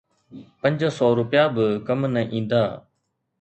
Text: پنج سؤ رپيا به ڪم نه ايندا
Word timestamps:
پنج 0.61 0.79
سؤ 0.97 1.09
رپيا 1.19 1.45
به 1.55 1.65
ڪم 1.87 1.99
نه 2.13 2.21
ايندا 2.33 2.63